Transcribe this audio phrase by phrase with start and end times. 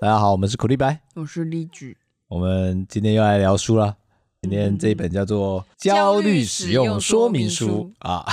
[0.00, 1.94] 大家好，我们是苦力白，我是荔枝，
[2.28, 3.98] 我们今天又来聊书了。
[4.40, 8.24] 今天这一本叫做《焦虑使用说明书》啊。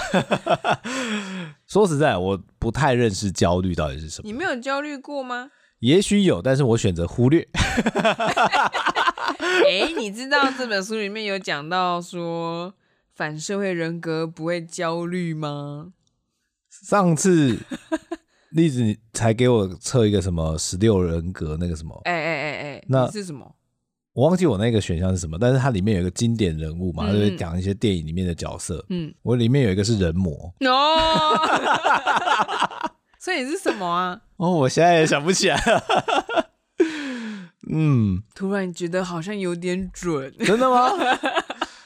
[1.67, 4.25] 说实在，我不太认识焦虑到底是什么。
[4.25, 5.51] 你没有焦虑过吗？
[5.79, 7.45] 也许有，但是我选择忽略。
[9.67, 12.73] 哎，你知道这本书里面有讲到说
[13.13, 15.91] 反社会人格不会焦虑吗？
[16.69, 17.59] 上次。
[18.57, 21.97] 例子，你才给我测一个什么十六人格那个什么？
[22.03, 23.55] 哎哎哎哎，那是什么？
[24.13, 28.83] 我忘记我那个选项是什么，但是它里面有一个经典人物嘛，嗯、它就是讲一些电影里面的角色。
[28.89, 30.51] 嗯，我里面有一个是人魔。
[30.61, 31.37] 哦，
[33.19, 34.19] 所以你是什么啊？
[34.37, 35.83] 哦，我现在也想不起来了。
[37.69, 40.33] 嗯，突然觉得好像有点准。
[40.39, 40.89] 真的吗？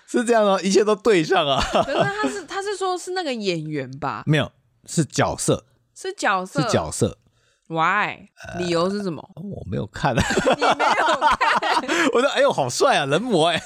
[0.08, 0.62] 是这样吗？
[0.62, 1.62] 一切都对上啊。
[1.84, 4.24] 可是他是他是说是那个演员吧？
[4.26, 4.52] 没有，
[4.86, 5.66] 是角色。
[6.02, 7.18] 是角色，是角色
[7.68, 8.30] ，Why？
[8.58, 9.22] 理由是什么？
[9.36, 10.20] 呃、我没有看，你
[10.62, 12.10] 没有看？
[12.14, 13.62] 我说，哎呦，好帅啊，人魔哎，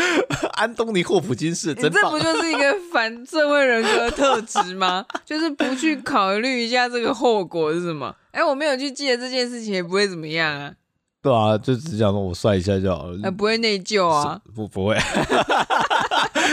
[0.54, 2.02] 安东尼·霍普金斯，真棒！
[2.02, 5.04] 这不就是一个反社会人格特质吗？
[5.24, 8.14] 就是不去考虑一下这个后果是什么？
[8.32, 10.72] 哎，我没有去记得这件事情，也不会怎么样啊。
[11.20, 14.40] 对啊，就只想说我帅一下就好了，还不会内疚啊？
[14.54, 14.96] 不，不会，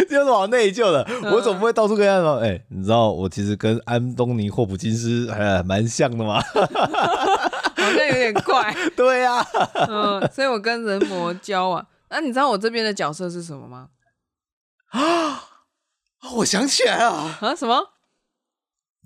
[0.09, 1.03] 有什么好内疚的？
[1.09, 6.41] 嗯、我总不会到处跟他说，哎、欸，你知道我其实跟安东尼·霍普金斯还蛮像的吗？
[7.75, 8.75] 好像有点怪。
[8.95, 9.47] 对呀、啊，
[9.87, 11.85] 嗯，所以我跟人魔交往。
[12.09, 13.89] 那、啊、你知道我这边的角色是什么吗？
[14.91, 15.43] 啊，
[16.37, 17.89] 我想起来了啊，什么？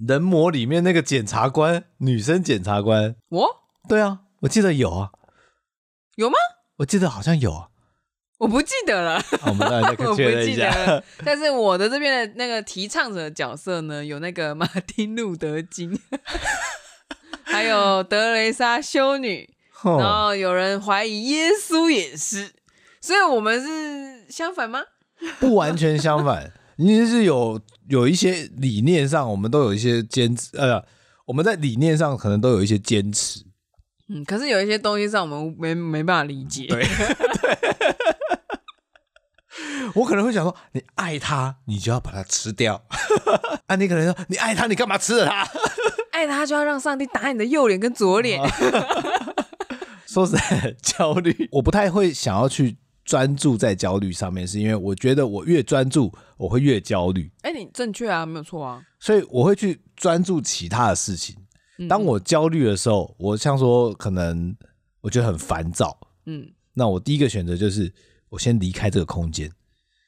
[0.08, 3.16] 人魔里面那个检察官，女生检察官。
[3.30, 3.48] 我？
[3.88, 5.10] 对啊，我记得有啊。
[6.16, 6.36] 有吗？
[6.78, 7.68] 我记得好像有啊，
[8.40, 9.22] 我不记得了。
[9.46, 11.04] 我们再确认一下。
[11.26, 16.00] 但是我的这边的那个提倡者的角色呢，有那个马丁路德金，
[17.44, 19.48] 还有德雷莎修女，
[19.84, 22.54] 然后有人怀疑耶稣也是，
[23.02, 24.84] 所以我们是相反吗？
[25.40, 27.60] 不完全相反，你是有
[27.90, 30.58] 有一些理念上，我们都有一些坚持。
[30.58, 30.82] 呃，
[31.26, 33.44] 我们在理念上可能都有一些坚持。
[34.08, 36.66] 嗯，可是有一些东西上我们没没办法理解。
[36.68, 37.58] 对，对
[39.96, 42.82] 我可能会想说，你爱他，你就要把他吃掉。
[43.68, 45.48] 啊，你可能说，你爱他，你干嘛吃了他？
[46.12, 48.42] 爱他就要让上帝打你的右脸跟左脸。
[50.06, 57.32] 说实在，焦虑，我不太会想要去专注在焦虑上面，是因为我觉得我越专注，我会越焦虑。
[57.44, 58.82] 哎，你正确啊，没有错啊。
[59.00, 61.36] 所以我会去专注其他的事情。
[61.88, 64.54] 当我焦虑的时候，我像说可能
[65.00, 67.90] 我觉得很烦躁，嗯，那我第一个选择就是
[68.28, 69.50] 我先离开这个空间，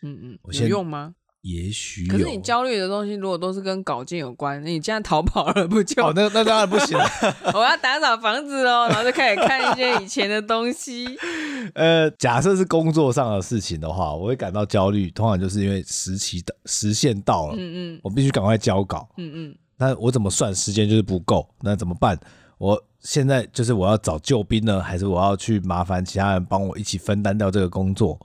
[0.02, 1.14] 嗯嗯，我先有用吗？
[1.42, 2.06] 也许。
[2.06, 6.04] 可是你焦虑的东西如果都是跟稿件有关，你这样逃跑了不就？
[6.06, 7.04] 哦，那那当然不行了。
[7.54, 11.08] 我要打扫房子哦，然后就开始看一些以前的东西。
[11.74, 19.56] 呃，假设是工作上的事情的话，我会感到焦虑，通常就是因为时期的时限到了，嗯嗯，我必须赶快交稿，嗯嗯。
[19.78, 21.48] 那我怎么算时间就是不够？
[21.62, 22.20] 那怎么办？
[22.60, 28.20] 我现在就是我要找救兵呢，还是我要去麻烦其他人帮我一起分担掉这个工作？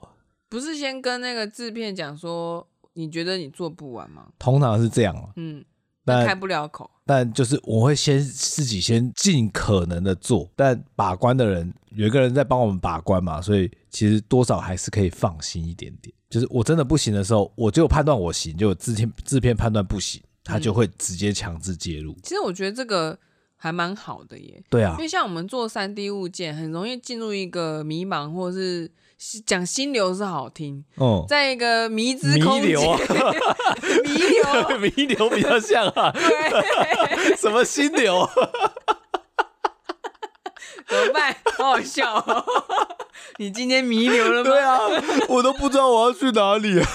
[0.49, 4.27] 不是先跟那个制片讲说，你觉得你做不完吗？
[4.39, 5.63] 通常是这样，嗯，
[6.05, 6.89] 但开不了口。
[7.05, 16.13] 但就是我会先自己先尽可能的做，但把关的人有一个人在帮我们把关嘛，所以其实多少还是可以放心一点点。
[16.29, 20.21] 就是我真的不行的时候，我就判断我行，就制片制片判断不行。
[20.49, 22.15] 他就会直接强制介入。
[22.23, 23.19] 其实我觉得这个
[23.57, 24.63] 还蛮好的耶。
[24.69, 28.89] 对啊，因为像我们做三 D 物件，很容易进入一个迷茫，或者是
[29.45, 30.83] 讲心流是好听。
[30.95, 32.99] 哦，在一个迷之空间，迷流啊，
[34.05, 36.11] 迷流， 迷流比较像啊。
[36.11, 38.29] 对， 什么心流？
[40.87, 41.35] 怎么办？
[41.57, 42.45] 好好笑哦。
[43.37, 44.49] 你今天弥留了吗？
[44.49, 44.79] 对啊，
[45.27, 46.87] 我都不知道我要去哪里 啊！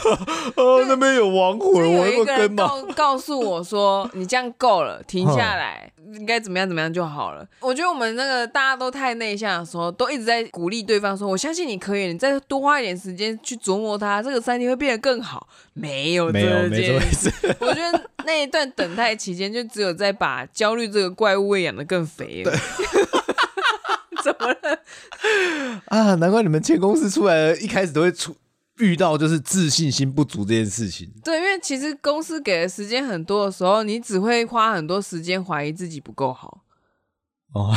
[0.56, 2.66] 哦，那边有亡魂，我要跟吗？
[2.66, 7.46] 告 告诉我说，你这样够了，停下来，应该怎么样怎么样就好了。
[7.60, 17.30] 我觉得我们那个大家都太内向的时候，都一直在鼓励对方说：“我相信你可以，你再多花一点时间去琢磨它，这个三 D 会变得更好。”没有，没有，没这回事。
[17.60, 22.52] 我觉得那一段等待期间，就只有在把焦虑这个怪物喂养的更肥了。
[24.22, 25.82] 怎么了？
[25.86, 28.36] 啊，难怪你们签公司出来了，一开始都会出
[28.78, 31.12] 遇到就是自信心不足这件事情。
[31.22, 36.62] 对，因为其实公司给的时间很多的时候，你只会花很多时间怀疑自己不够好。
[37.52, 37.74] 哦，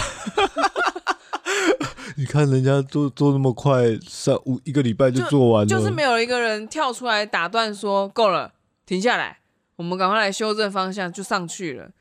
[2.16, 8.54] 你看人家做做那么快，三五一个礼拜就做完了就，就是没有一个人跳出来打断说够了，
[8.86, 9.40] 停下来，
[9.76, 11.92] 我们赶快来修正方向，就上去了。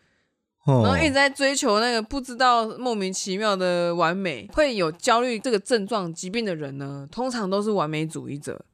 [0.67, 8.65] 然后一直在追求那个不知道莫名其妙的完美，会有焦虑这个症状疾病的人呢，通常都是完美主义者。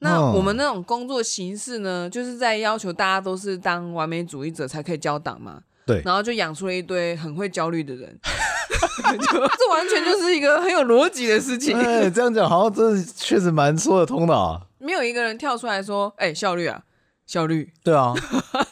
[0.00, 5.62] 那我们那种工作形式呢，就是在要求大家都是当完美主义者才可以交档嘛。
[5.86, 11.74] 对，然后就养出了一堆很会焦虑的人，这完全就是一个很有逻辑的事情。
[11.78, 14.60] 哎，这样讲好像真的确实蛮说得通的啊。
[14.78, 16.82] 没有一个人跳出来说：“哎，效率啊。”
[17.26, 18.14] 效率对啊，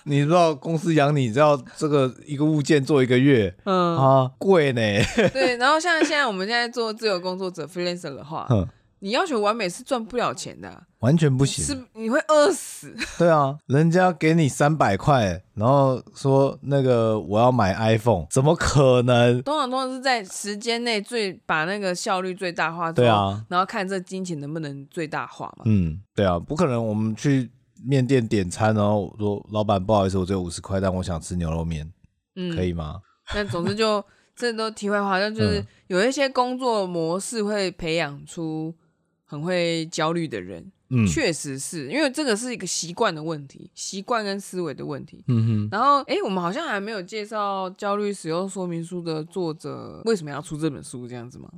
[0.05, 4.81] 你知道公司养你，知道这个一个物件做一个月，嗯啊贵呢。
[5.35, 8.65] 对，然后像现在我们现在做自由工作者 freelancer 的话，嗯，
[9.01, 12.95] 你要求完美是赚不了钱的，完全不行，是你会饿死。
[13.19, 19.43] 对啊，人家给你三百块，然后说那个我要买 iPhone，怎么可能？
[19.43, 25.65] 通常通常是在时间内最把那个效率最大化，对啊，然后看这金钱能不能最大化嘛。
[25.65, 27.51] 嗯，对啊，不可能我们去。
[27.83, 31.91] 面店点餐，然后说老板不好意思，我只有五十块，但我想吃牛肉面，
[32.37, 33.01] 嗯，可以吗？
[33.35, 34.05] 那总之就
[34.37, 38.75] 这都题外话，好像就 是有一些工作模式会培养出
[39.25, 45.69] 很会焦虑的人，嗯，确实是因为这个是一个习惯的问题，习惯跟思维的问题，嗯哼。
[45.73, 51.49] 然后哎，我们好像还没有介绍《焦虑使用说明书》的作者为什么要出这本书，这样子吗？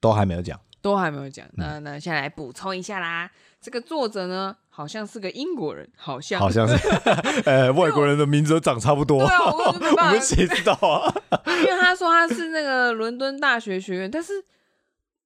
[0.00, 1.46] 都还没有讲，都还没有讲。
[1.52, 3.30] 那那现在来补充一下啦，
[3.60, 4.56] 这个作者呢？
[4.72, 6.74] 好像是个英国人，好像好像是，
[7.44, 9.18] 呃， 外国人的名字都长差不多。
[9.18, 9.72] 对啊，我
[10.10, 11.12] 们谁知道啊？
[11.46, 14.42] 因为他说他是那个伦敦大学学院，但是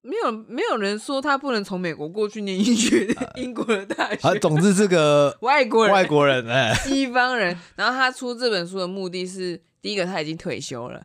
[0.05, 4.29] 没有没有人说他不能从美国过去念医学的 英国的大学。
[4.29, 7.59] 啊，总之这个 外国人，外国人，哎，西方人。
[7.75, 9.61] 然后他出这本书的目的是。
[9.85, 11.05] 第一个他已经退休了，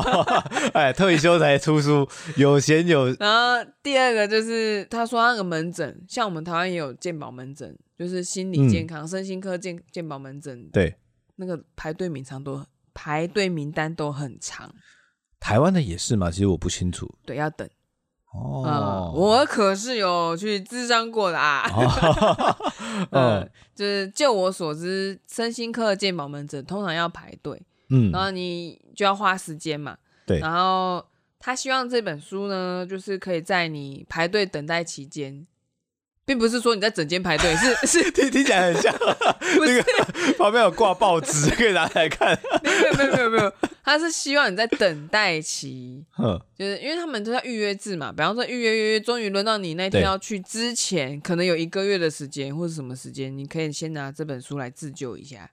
[0.72, 3.14] 哎，退休才出书，有闲有。
[3.20, 10.96] 然后第二个就是他说那个门诊，像我们台湾也有健保门诊，就是心理健康、嗯、身心科健健保门诊，对，
[11.34, 14.74] 那个排队名长都排队名单都很长。
[15.38, 16.30] 台湾的也是吗？
[16.30, 17.18] 其实我不清楚。
[17.26, 17.68] 对，要等。
[18.36, 21.68] 哦、嗯，我可是有去咨商过的啊。
[23.10, 27.60] 嗯，就是就我所知，身心科的健保门诊通常要排队。
[27.90, 29.96] 嗯，然后你就要花时间嘛。
[30.26, 30.38] 对。
[30.40, 31.04] 然后
[31.38, 35.46] 他希望这本书呢，就是可以在你排队等待期间，
[36.24, 38.92] 并不是说你在整间排队，是 是听听起来很像，
[39.60, 39.84] 那个
[40.36, 42.36] 旁边有挂报纸可以拿来看。
[42.62, 43.52] 没有没有没有没有，
[43.86, 46.04] 他是希望你在等待期，
[46.58, 48.12] 就是因为他们都要预约制嘛。
[48.12, 55.52] 比方说预约预约，终于轮到你那天要去之前，可能有一个月的时间或者什么时间，你可以先拿这本书来自救一下。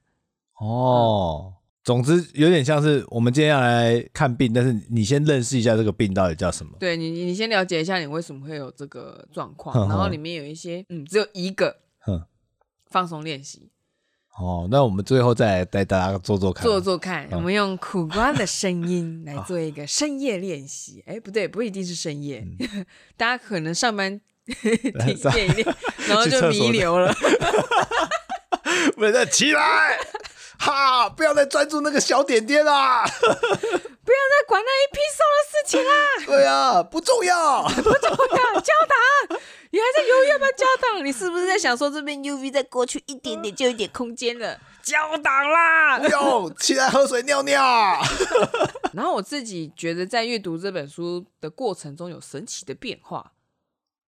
[0.60, 1.54] 哦。
[1.54, 6.78] 嗯总之有点像是我们今天要来看病，但是你先认识一下这个病到底叫什么？
[6.80, 11.82] 对你，你先了解一下你为什么会有这个状况，然后里面有一些，嗯，只有一个，
[12.90, 13.73] 放松练习。
[14.38, 17.28] 哦，那我们最后再来带大家做做看，做做看。
[17.32, 21.04] 我们用苦瓜的声音来做一个深夜练习。
[21.08, 22.44] 哎，不对，不一定是深夜，
[23.16, 25.76] 大家可能上班 练一练，
[26.08, 27.14] 然后就弥留了。
[28.96, 30.00] 不是起来。
[30.60, 31.10] 哈！
[31.10, 33.04] 不要再专注那个小点点啦！
[34.06, 35.92] 不要再管那一批瘦的事情啦！
[36.28, 38.62] 对啊，不重要， 不重要。
[38.62, 38.74] 焦
[39.30, 39.40] 糖，
[39.72, 41.06] 你还在犹豫要不要焦糖？
[41.06, 44.60] 你是不是在想说这边 UV 再过去一点点就有点空间了？
[44.82, 46.00] 焦糖啦！
[46.00, 47.64] 不用，起来喝水尿尿。
[48.94, 53.32] 然后我自己觉得在阅读这本书的过程中有神奇的变化。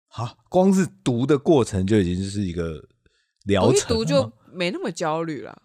[0.08, 2.84] 好，光是读的过程就已经是一个
[3.46, 5.62] 疗程，读就没那么焦虑了。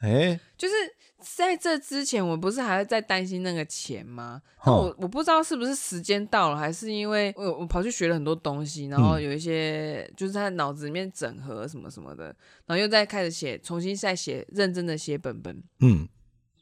[0.00, 0.74] 哎、欸，就是
[1.20, 4.40] 在这之前，我不是还在担心那个钱吗？
[4.64, 12.26] 那我我不知道是不是时间到了，还是因为我我跑去学了很多东西，然后有一些、嗯、就是在脑子里面整合什么什么的，
[12.66, 15.60] 然后又在开始写，重新再写，认真的写本本。
[15.80, 16.08] 嗯，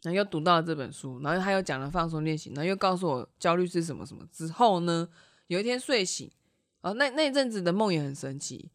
[0.02, 4.24] 然后又读到了这本书，然后他又讲了放松练习，然后又告诉我焦虑是什么什么。
[4.32, 5.06] 之后呢，
[5.48, 6.30] 有一天睡醒，
[6.80, 8.70] 哦，那那一阵子的梦也很神奇，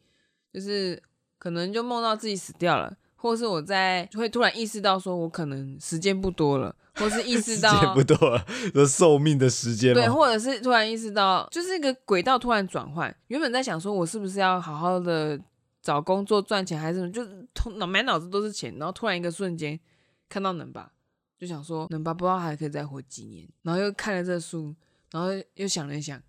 [0.53, 1.01] 就是
[1.39, 2.95] 可能就梦到自己死掉了。
[3.21, 9.93] 或是我在会突然意识到，说我可能时间不多了，或是意识到时间不多了，有寿命的时间。
[9.93, 13.15] 对，或者是突然意识到，就是一个轨道突然转换。
[13.27, 15.39] 原本在想说，我是不是要好好的
[15.83, 17.11] 找工作赚钱，还是什么？
[17.11, 19.79] 就是脑满脑子都是钱，然后突然一个瞬间
[20.27, 20.91] 看到能吧，
[21.37, 23.47] 就想说能吧，不知道还可以再活几年。
[23.61, 24.75] 然后又看了这书，
[25.11, 26.19] 然后又想了一想，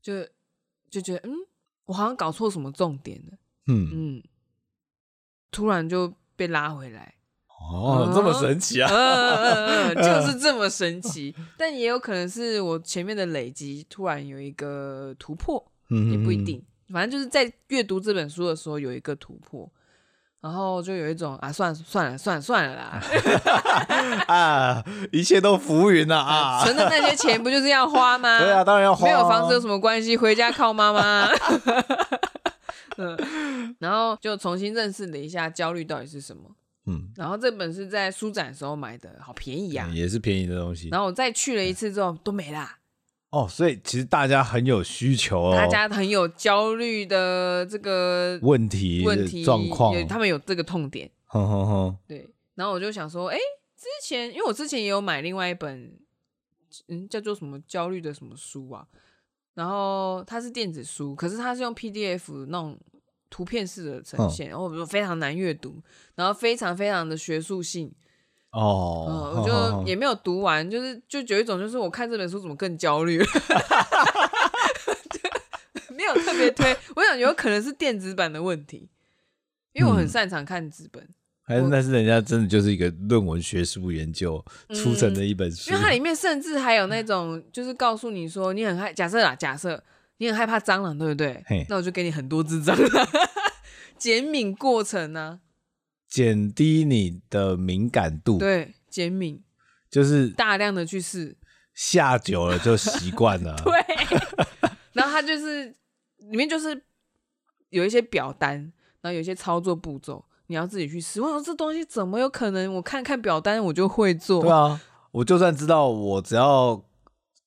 [0.00, 0.24] 就
[0.88, 1.34] 就觉得嗯，
[1.86, 3.38] 我好像搞错什么重点了。
[3.66, 4.22] 嗯嗯，
[5.50, 6.14] 突然就。
[6.38, 7.14] 被拉回来
[7.70, 8.88] 哦，嗯、这么神奇啊！
[8.88, 16.64] 嗯嗯嗯 嗯、就是这么神奇，但也有可能是我前面的累积突然有一个突破，嗯、也不一定。
[16.92, 19.68] 反正就是在阅读这本书的时候有一个突破，
[20.40, 23.02] 然后就有一种啊，算了算了算了算了啦，
[24.28, 28.38] 啊，一切都浮云了 啊，存的那些钱不就是要花吗？
[28.38, 30.16] 对啊，当然要花，没有房子有什么关系？
[30.16, 31.28] 回家靠妈妈。
[32.98, 36.54] 嗯， 然后就重新认识了一下焦虑到底是什么。
[36.90, 40.88] 嗯，然后这本是在书展的时候买的，好便宜啊，嗯，也是便宜的东西。
[40.88, 42.78] 然后我再去了一次之后都没啦。
[43.30, 51.10] 哦，所以其实大家很有需求哦，大家很有焦虑的这个 问题问题状况，他们有这个痛点。
[51.26, 52.26] 哼哼哼，对。
[52.54, 53.36] 然后我就想说，哎，
[53.76, 55.92] 之前因为我之前也有买另外一本，
[56.86, 58.86] 嗯，叫做什么焦虑的什么书啊，
[59.58, 62.78] 然后它是电子书，可是它是用 PDF 那种
[63.28, 65.82] 图片式的呈现，然后我说非常难阅读，
[66.14, 67.92] 然后非常非常的学术性。
[68.52, 73.18] 哦、嗯，我 就也没有读完，就是就有一种就是我看这本书怎么更焦虑，
[75.90, 76.76] 没有特别推。
[76.94, 78.88] 我想有可能是电子版的问题，
[79.72, 81.08] 因为我很擅长看纸本，
[81.48, 89.82] 还是那是人家真的就是一个论文学术研究出成的一本书，因为它里面甚至还有那种就是告诉你说你很害，假设啦，假设
[90.18, 91.42] 你很害怕蟑螂，对不对？
[91.70, 93.08] 那我就给你很多只蟑螂，
[93.96, 95.40] 减敏过程呢、啊。
[96.06, 99.42] 减低你的敏感度，对，减敏
[99.90, 101.36] 就是大量的去试，
[101.74, 103.54] 下久了就习惯了。
[103.64, 103.72] 对，
[104.94, 105.66] 然后它就是
[106.18, 106.82] 里面就是
[107.68, 111.22] 有一些表单，然后有一些操作步骤，你要自己去试。
[111.22, 112.74] 我说这东西怎么有可能？
[112.74, 114.42] 我看看表单我就会做？
[114.42, 114.78] 对啊，
[115.12, 116.84] 我就算知道，我只要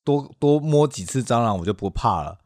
[0.02, 2.38] 多多摸几次蟑螂，我就不怕了。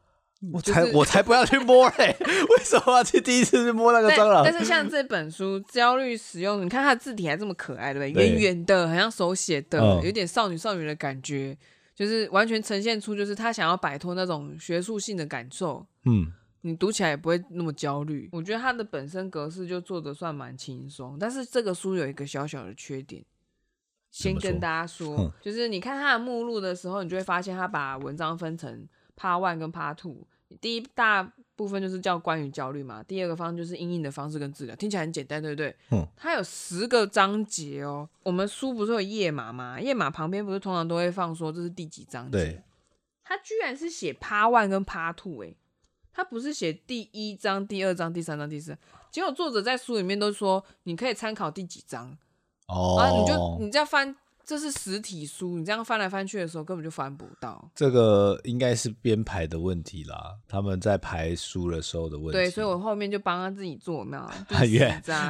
[0.52, 2.14] 我才、就是、我才不要去摸嘞！
[2.20, 4.44] 为什么要去第一次去摸那个蟑螂？
[4.44, 8.28] 但是像这本书《焦虑使用》，你看它的字体还这么可爱，对不对？
[8.28, 11.56] 圆圆的，很像手写的，嗯，有点少女少女的感觉，
[11.94, 15.84] 就是完全呈现出就是他想要摆脱那种学术性的感受。
[16.04, 16.30] 嗯，
[16.66, 18.28] 你读起来也不会那么焦虑。
[18.32, 23.24] 我觉得它的本身格式就做的算蛮轻松，但是这个书有一个小小的缺点，
[24.10, 28.86] 先跟大家说，说，就是你看它的目录的时候，你就会发现它把文章分成。
[29.18, 30.26] Part One 跟 Part Two，
[30.60, 35.74] 第一大部分就是叫关于焦虑嘛，第二个方就是因应的方式跟治疗，听起来很简单，对不对？
[35.90, 36.06] 嗯。
[36.14, 38.06] 它有十个章节哦。
[38.24, 39.80] 我们书不是有页码吗？
[39.80, 42.32] 页码旁边不是通常都会放说这是第几章节？
[42.32, 42.62] 对。
[43.24, 45.54] 它居然是写 Part One 跟 Part Two，哎，
[46.16, 48.74] 它不是写第一章、第二章、第三章、第四。
[49.10, 52.16] 结果作者在书里面都说你可以参考第几章
[52.68, 54.16] 哦，然后你就你这样翻。
[54.48, 57.68] 这是实体书，你这样翻来翻去的时候根本就翻不到。
[57.74, 62.32] 这个应该是编排的问题啦，他们在排书的时候的问题。
[62.34, 64.22] 对，所以我后面就帮他自己做，没有？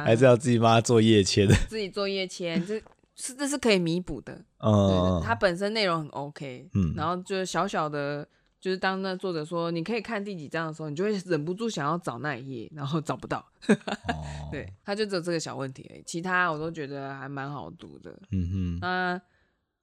[0.05, 1.55] 还是要自己帮他做页签的。
[1.67, 2.79] 自己做页签，这
[3.15, 4.39] 是这是可以弥补的。
[4.59, 8.27] 嗯，它本身内容很 OK，嗯，然后就是小小的。
[8.59, 13.45] 就是当那作者说你可以看第几章的时候，你就会忍不住想要找那一页，然后找不到。
[13.67, 18.11] 哦、对，他就只有这个小问题而已，其他我都觉得还蛮好读的。
[18.31, 19.21] 嗯哼，那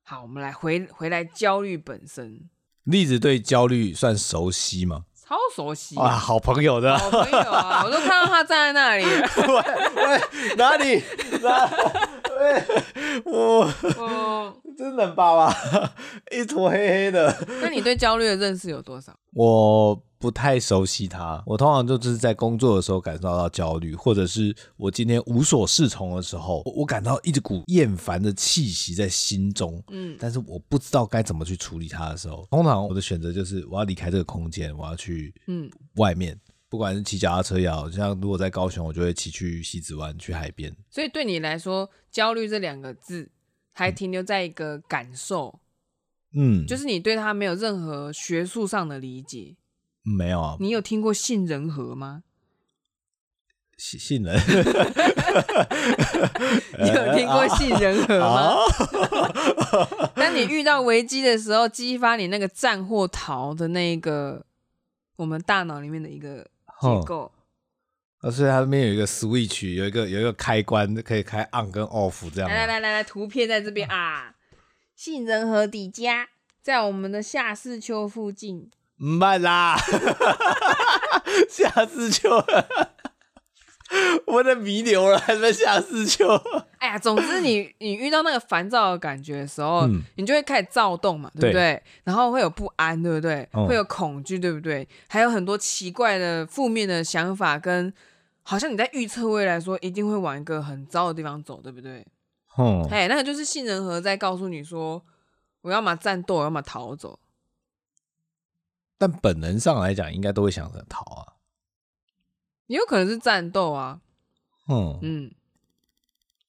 [0.02, 2.48] 好，我们来回回来焦虑本身。
[2.84, 5.04] 栗子对焦虑算熟悉吗？
[5.26, 9.04] 超熟悉啊，好朋友的好朋友啊，我都看到他站在那里。
[9.06, 9.54] 喂
[10.04, 11.02] 喂，哪里？
[11.40, 11.66] 哪？
[13.24, 13.60] 我
[13.98, 15.54] 我真冷爸爸，
[16.32, 17.46] 一坨黑黑的。
[17.62, 19.14] 那你对焦虑的认识有多少？
[19.32, 21.42] 我不太熟悉它。
[21.46, 29.82] 我通常就是在工作的时候感受到焦虑，或者是我今天无所适从的时候，我感到一股厌烦的气息在心中。
[29.90, 36.38] 嗯，但是我不知道该怎么去处理它的时候，通常我的选择就是我要离开这个空间，我要去嗯外面。
[36.74, 40.76] 不管是骑脚踏车也好，像如果在高雄，我就会骑去西子湾，去海边。
[40.90, 43.30] 所以对你来说，焦虑这两个字
[43.72, 45.60] 还停留在一个感受，
[46.34, 49.54] 嗯，就是你对它没有任何学术上的理解。
[50.02, 50.56] 没有啊。
[50.58, 52.24] 你有听过杏仁核吗？
[53.78, 54.34] 杏杏仁？
[56.82, 58.56] 你有听过杏仁核吗？
[60.16, 64.44] 当你遇到危机的时候，激发你那个战或逃的那个，
[65.14, 66.44] 我们大脑里面的一个。
[66.84, 67.32] 结构，
[68.18, 72.48] 啊，所以它里面有一个 switch，有一个有一个开关，可以开 on 跟 off 这样。
[72.50, 74.34] 来来来来来，图片在这边啊，
[74.94, 76.28] 杏仁核底家
[76.62, 78.70] 在我们的夏四秋附近。
[78.96, 79.76] 慢啦，
[81.50, 82.30] 下视丘。
[84.26, 86.28] 我的弥留了，还在下四丘。
[86.78, 91.52] 哎呀，总之你 你遇到那个烦躁的感觉的时候，嗯、你就会开始躁动嘛，对不对？
[91.52, 93.48] 对，然后会有不安，对不对？
[93.52, 94.86] 嗯、会有恐惧，对不对？
[95.08, 97.92] 还有很多奇怪的负面的想法，跟
[98.42, 102.06] 好像你在预测未来，说一定会往一个很糟的地方走，对不对？
[102.58, 105.02] 嗯，哎，那个就是杏仁核在告诉你说，
[105.62, 107.18] 我要么战斗，我要么逃走。
[108.96, 111.33] 但本能上来讲，应该都会想着逃啊。
[112.66, 114.00] 也有可能是战斗啊，
[114.68, 115.34] 嗯嗯，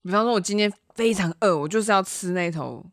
[0.03, 2.85] 比方说，我今天非常饿，我就是要吃那头，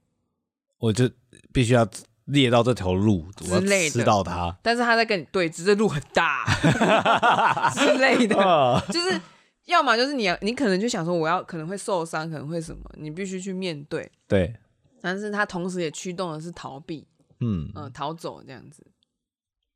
[0.78, 1.10] 我就
[1.52, 1.88] 必须要
[2.26, 4.56] 猎到这条路，我要吃到它。
[4.62, 6.44] 但是他在跟你对峙，这路很大
[7.74, 9.20] 之类的，就是
[9.66, 14.10] 要么就是你要，你可能就想说，我要可能会受伤，可能会什么，你必须去面对。
[14.26, 14.56] 对，
[15.00, 17.06] 但是他同时也驱动的是逃避，
[17.40, 18.86] 嗯嗯、呃，逃走这样子。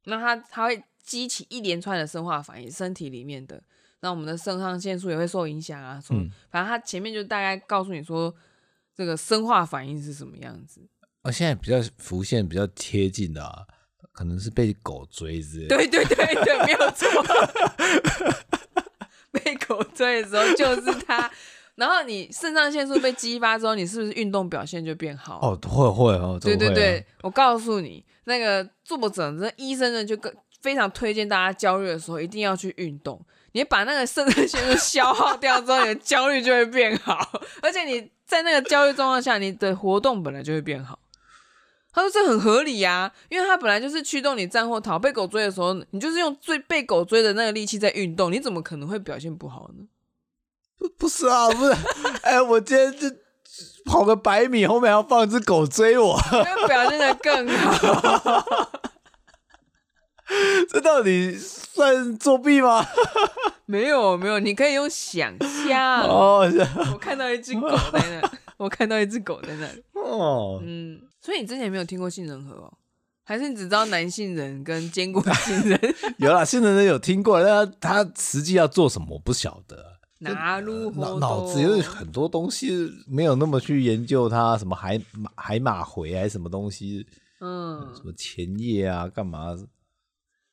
[0.04, 3.62] 那他他会激起一连串的生化反应，身体里面的，
[4.00, 6.02] 那我们的肾上腺素也会受影响啊。
[6.10, 8.34] 嗯，反正他前面就大概告诉你说，
[8.94, 10.80] 这个生化反应是什么样子。
[11.22, 13.64] 哦，现在比较浮现比较贴近的啊，
[14.10, 15.76] 可能是被狗追之类的。
[15.76, 17.08] 对对对对，没有错。
[19.30, 21.30] 被狗追的时候就是它，
[21.76, 25.38] 然后你肾上腺素被激发之后，你是不是运动表现就变好？
[25.40, 28.04] 哦，会会哦，对对对，我告诉你。
[28.28, 30.34] 那个作者，那医生呢，就更
[30.66, 33.24] 非常推荐大家焦虑的时候一定要去运动。
[33.52, 37.40] 你把那个肾上腺素消耗掉之后，你的焦虑就会变好。
[37.62, 40.98] 而且你在那个焦虑状况下，你的活动本来就会变好。
[41.92, 44.98] 他说这很合理呀，因为他本来就是驱动你战或逃。
[44.98, 49.84] 被狗追的时候，你就是用最被狗追的那个力气在运动，你怎么可能会表现不好呢？
[50.76, 51.76] 不不是啊，不是，
[52.24, 53.16] 哎，我今天就。
[53.86, 56.18] 跑个百米，后面还要放一只狗追我，
[56.66, 58.44] 表现的更好。
[60.70, 62.84] 这到底算作弊吗？
[63.66, 65.34] 没有没有，你可以用想
[65.66, 66.02] 象。
[66.02, 66.48] 哦，
[66.92, 69.82] 我看到一只狗在那， 我看到一只狗在那里。
[69.94, 72.72] 哦，嗯，所以你之前没有听过杏仁核哦？
[73.24, 75.94] 还是你只知道男性人跟坚果杏仁？
[76.18, 79.96] 有啦，杏仁人有听过，但他实际要做什么，我不晓得。
[80.20, 87.06] 拿入脑脑子有很多东西没有那么去研究它，什么海马海马回还是什么东西，
[87.40, 89.54] 嗯，什么前叶啊，干嘛？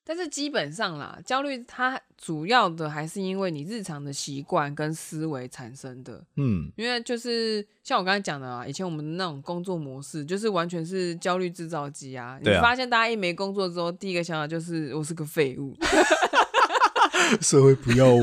[0.06, 15.76] 但是基本上啦，焦虑它主要的还是因为你日常的习惯跟思维产生的，嗯，因为就是像我刚才讲的啊，以前我们那种工作模式就是完全是焦虑制造机啊，你发现大家一没工作之后，第一个想法就是我是个废物。
[17.42, 18.22] 社会不要我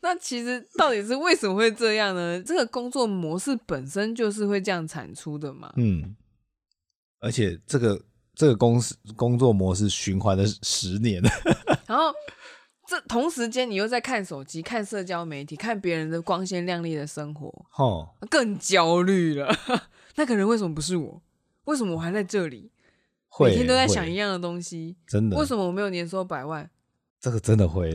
[0.00, 2.40] 那，那其实到底是为什么会这样呢？
[2.42, 5.72] 这个工作模式本身就是会这样产出的嘛。
[5.76, 6.14] 嗯，
[7.20, 8.00] 而且这个
[8.38, 11.20] 这个公司工作模式循环了十年，
[11.88, 12.04] 然后
[12.86, 19.52] 这同时间你又在看手机、看社交媒体、看别人的光鲜亮丽的生活，哦，更焦虑了。
[20.14, 21.20] 那个人为什么不是我？
[21.64, 22.70] 为什么我还在这里？
[23.40, 25.36] 每天都在想一样的东西，真的？
[25.36, 26.70] 为什么我没有年收百万？
[27.20, 27.92] 这个真的会，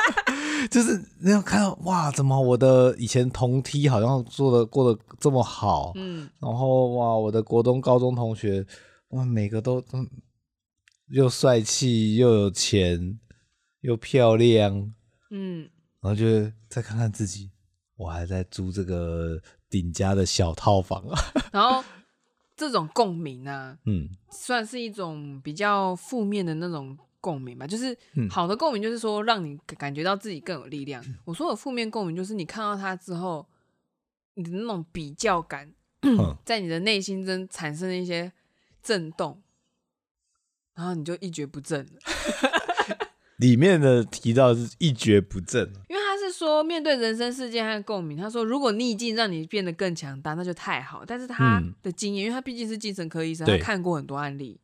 [0.70, 8.66] 就是你要看到哇，怎么我的以前同梯好像做的过得这么好，嗯，然后哇，我的国中、高中同学
[9.14, 10.06] 哇，每个都都
[11.08, 13.18] 又帅气又有钱
[13.80, 14.92] 又漂亮，
[15.30, 15.68] 嗯，
[16.00, 17.50] 然后就再看看自己，
[17.96, 21.18] 我还在租这个顶家的小套房啊，
[21.52, 21.82] 然后。
[22.56, 27.66] 这种共鸣啊，嗯，算是一种比较负面的那种共鸣吧。
[27.66, 27.98] 就是
[28.30, 31.02] 好的共鸣，就是说让你感觉到自己更有力量。
[31.04, 33.44] 嗯、我说的负面共鸣，就是你看到他之后，
[34.34, 38.32] 你的那种比较感，嗯、在你的内心中产生了一些
[38.84, 39.42] 震动，
[40.74, 41.92] 然后你就一蹶不振了。
[43.38, 45.72] 里面的提到是一蹶不振。
[45.88, 51.04] 因为他是说面对人生事件和共鸣，他说如果逆境让你变得更强大，那就太好。
[51.04, 54.60] 但是他的经验，嗯、因为他毕竟是精神科医生，他看过很多案例，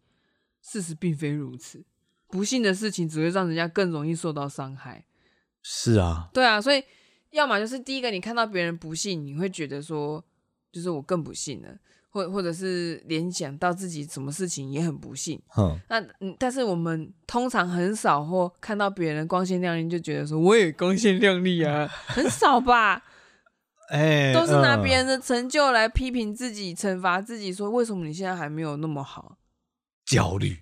[0.62, 1.84] 事实并非如此。
[2.28, 5.04] 不幸的事情只会让人家更容易受到伤害。
[5.62, 6.84] 是啊，对啊，所以
[7.30, 10.24] 要么就是第一个，你看到别人不幸，你会觉得说，
[10.70, 11.76] 就是我更不幸了。
[12.12, 23.00] 或或者是联想到自己什么事情也很不幸，嗯，那嗯，但是我们通常很少或看到别人光鲜亮丽就觉得说我也光鲜亮丽啊， 很少吧？
[23.90, 29.36] 哎，都是拿别人的成就来批评自己、惩罚自己，说为什么你现在还没有那么好？
[30.04, 30.56] 焦虑，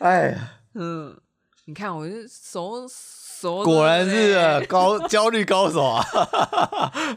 [0.00, 1.16] 哎呀，嗯，
[1.66, 6.04] 你看我是手手，果然是高焦虑高手啊！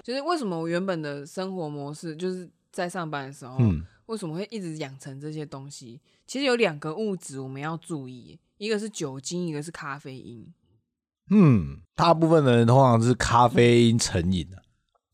[0.03, 2.47] 就是为什么我原本的生活模式就是。
[2.73, 6.01] 在上班的时候，嗯、为什么会一直养成这些东西？
[6.25, 10.51] 其实有两个物质我们要注意，一个是酒精，一个是咖啡因。
[11.29, 14.63] 嗯，大部分的人通常是咖啡因成瘾的。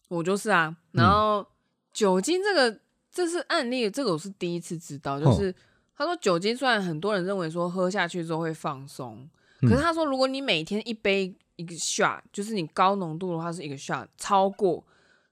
[0.07, 0.75] 我就是啊。
[0.93, 1.45] 然后、嗯、
[1.91, 2.79] 酒精这个，
[3.11, 5.19] 这是案例，这个我是第一次知道。
[5.19, 5.55] 就是、嗯、
[5.97, 9.29] 他说酒精虽然很多人认为说喝下去之后会放松，
[9.61, 14.85] 可是他说如果你每天一杯一个 shot，就是你高浓度的话是一个 shot，超过。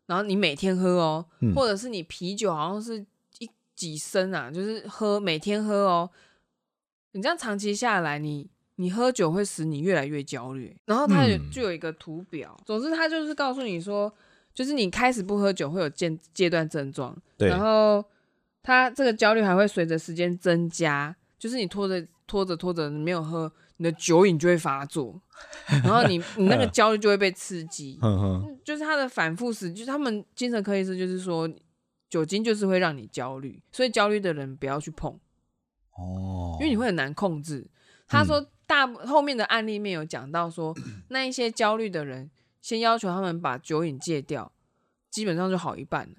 [0.08, 3.00] 然后你每天喝哦，嗯、或者是你啤酒好像是
[3.38, 6.10] 一几升啊，就是喝每天喝哦。
[7.12, 10.76] 你这样长期下来，你你喝酒会使你越来越焦虑。
[10.86, 14.12] 然后它有就有一个图表，嗯、总之它就是告诉你说，
[14.54, 18.04] 就是你开始不喝酒会有戒戒断症状，对，然后
[18.64, 25.20] 他这个焦虑还会随着时间增加，就是你拖着拖着拖着你没有喝，你的酒瘾就会发作，
[25.68, 28.00] 然后你 你那个焦虑就会被刺激，
[28.64, 31.50] 就是他的反复时，就是他们精神科医师就是说。
[32.10, 35.20] 酒精就是会让你焦虑，所以焦虑的人不要去碰
[35.92, 37.70] 哦，因为你会很难控制。
[38.08, 40.74] 他说大、嗯、后面的案例面有讲到说，
[41.10, 44.50] 那一些焦虑的人先要求他们把酒瘾戒掉，
[45.10, 46.16] 基本上就好一半了，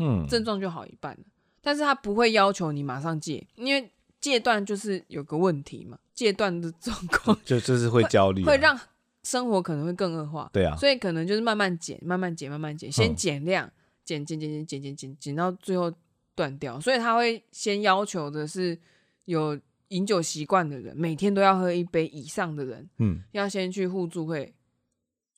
[0.00, 1.24] 嗯，症状就好一半了。
[1.60, 8.78] 但是他不会要求你马上戒，因为戒断就是有个问题嘛，戒断的状况就就是会焦虑、啊，会让
[9.22, 10.50] 生活可能会更恶化。
[10.52, 13.66] 对啊，所以可能就是慢慢减，慢慢减，慢慢减，先减量。
[13.66, 13.72] 嗯
[14.08, 15.92] 减减减减减减减减到最后
[16.34, 18.78] 断掉，所以他会先要求的是
[19.26, 24.54] 有饮酒习惯的人，每天都要喝一杯以上的人，嗯，要先去互助会，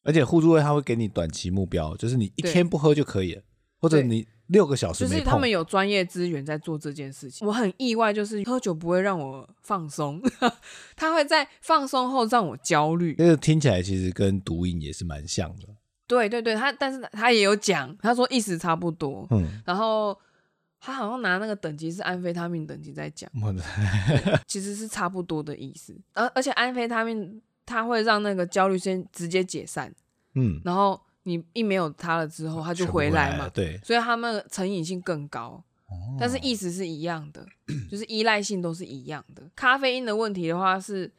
[0.05, 3.43] 而且互助会他会给你短期目标，就是你一天不喝就可以了，
[3.81, 5.07] 或者你六个小时。
[5.07, 7.47] 就是他们有专业资源在做这件事情。
[7.47, 10.23] 我很意外，就是喝酒不会让我放松，
[10.95, 13.15] 他会在放松后让我焦虑。
[13.19, 15.67] 那个听起来其实跟毒瘾也是蛮像的。
[16.07, 20.19] 对对对，他但是他也有讲，他说意思差不多，嗯，然后
[20.81, 23.31] 他好像拿那个等级是安非他命等级在讲，
[24.49, 29.95] 其实是差不多的意思，而而且安非他命它会让那个焦虑先直接解散，
[30.35, 37.47] 嗯，然后你一没有它了之后，它就回来嘛，来对，所以他们成瘾性更高，哦，但是意思是一样的，
[37.91, 39.43] 就是依赖性都是一样的。
[39.55, 41.11] 咖啡因的问题的话是。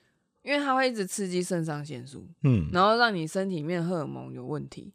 [0.43, 4.91] 因为它会一直刺激肾上腺素，嗯，然后让你身体里面荷尔蒙有问题。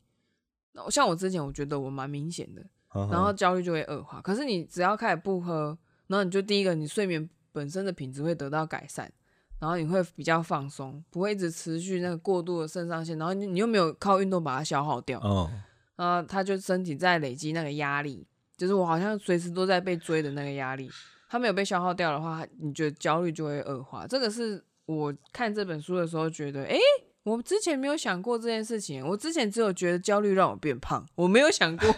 [0.90, 2.60] 像我之前，我觉得我蛮明显的，
[2.92, 4.20] 然后焦虑就会恶化。
[4.20, 9.08] 可是你只要开始不喝，然后你就第一个，你睡眠本身的品质会得到改善，
[9.58, 15.50] 然后你会比较放松，不会一直持续那个过度的肾上腺，然后你你又没有靠运动把它消耗掉，哦，
[15.96, 20.90] 然后它就身体在累积那个压力，就是我好像随时都在被追的那个压力，
[21.28, 24.06] 它没有被消耗掉的话，你觉得焦虑就会恶化。
[24.06, 24.62] 这个是。
[24.86, 26.78] 我看这本书的时候觉得，哎，
[27.24, 29.04] 我之前没有想过这件事情。
[29.04, 31.92] 我之前只有觉得焦虑让我变胖，我没有想过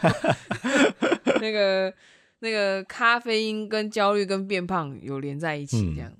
[1.38, 1.92] 那个
[2.38, 6.10] 那个咖啡因跟焦虑跟变胖有连在一起这样。
[6.10, 6.16] 嗯，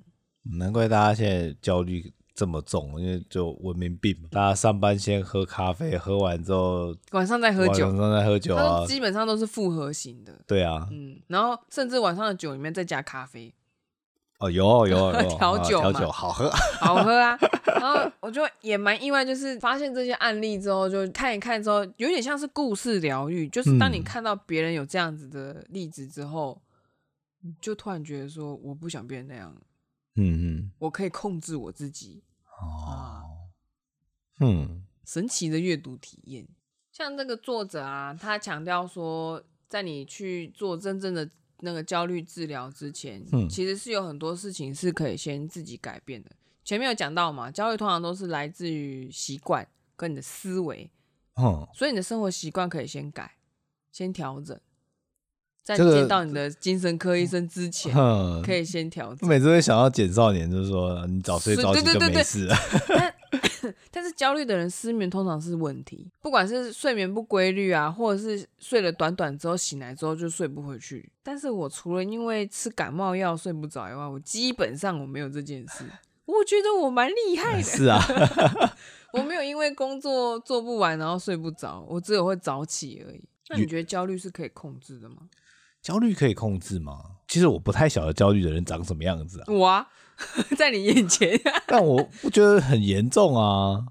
[0.57, 4.29] 难怪大家现在焦虑这么重，因为就文明病嘛。
[4.31, 10.33] 大家上班先喝咖啡，喝完之后晚上再喝酒，晚上再喝酒啊，基本上都是复合型的。
[10.47, 13.53] 对啊，嗯，然后甚至晚上的酒里面再加咖啡。
[14.39, 17.37] 哦，有有有 调酒，调酒好喝， 好喝啊！
[17.67, 23.49] 然后我就也蛮意外，就是发现这些案例之后，就看一看之后，有点像是故事疗愈。
[23.49, 26.63] 就是当你看到别人有这样子的例子之后，
[27.43, 29.53] 嗯、就突然觉得说，我不想变那样。
[30.19, 32.23] 嗯嗯，我可以控制我自己。
[32.61, 33.25] 哦，啊、
[34.41, 36.47] 嗯，神奇的阅读体验。
[36.93, 41.31] 像这个作者啊，他强调说，在你去做真正的。
[41.61, 46.31] 那个焦虑治疗之前，嗯，其实是有很多事情是可以先自己改变的。
[46.65, 50.89] 前面有讲到嘛，焦虑通常都是来自于习惯跟你的思维，
[51.35, 53.39] 嗯，所以你的生活习惯可以先改，
[53.91, 54.57] 先调整，
[55.77, 57.93] 在见到你的精神科医生之前，
[58.43, 59.19] 可以先调整。
[59.23, 62.57] 我每次会想到简少年，就是说你早睡早起就没事了。
[63.91, 71.11] 但是焦虑的人失眠通常是问题，不管是睡眠不规律啊，或者是睡了短短之后醒来之后就睡不回去。
[71.23, 75.85] 但是我除了因为吃感冒药睡不着以外，我基本上我没有这件事。
[76.25, 77.63] 我觉得我蛮厉害的。
[77.63, 78.01] 是啊
[79.13, 83.23] 我没有因为工作做不完然后睡不着，我只有会早起而已。
[83.51, 85.17] 那你觉得焦虑是可以控制的吗？
[85.83, 87.17] 焦虑可以控制吗？
[87.27, 89.45] 其实我不太晓得焦虑的人长什么样子啊。
[89.49, 89.89] 我啊。
[90.59, 93.87] 在你眼前， 但我不觉得很严重啊。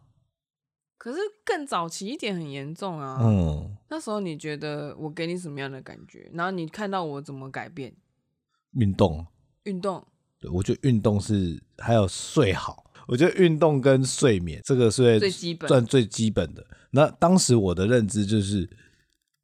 [0.97, 3.17] 可是更早期一点很严重啊。
[3.21, 6.29] 嗯，那时候你觉得我给你什么样的感觉？
[6.33, 7.95] 然后你看到我怎么改变？
[8.73, 9.25] 运动，
[9.63, 10.05] 运动。
[10.37, 12.91] 对，我觉得运动是还有睡好。
[13.07, 16.67] 我觉得运动跟睡眠这个是最基本，算最基本的。
[16.91, 18.69] 那当时我的认知就是，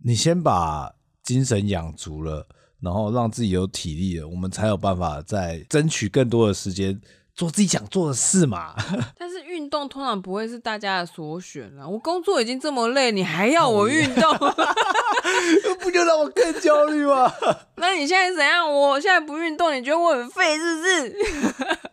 [0.04, 2.48] 你先把精神养足了。
[2.82, 7.00] 然后让自己有体力了，我们才有办法再争取更多的时间
[7.34, 8.76] 做自己想做的事嘛。
[9.18, 11.88] 但是运动通常不会是大家的所选了。
[11.88, 14.36] 我工作已经这么累，你还要我运动，
[15.80, 17.32] 不就让我更焦虑吗？
[17.78, 18.70] 那你现在怎样？
[18.70, 21.16] 我现在不运动，你觉得我很废是不是？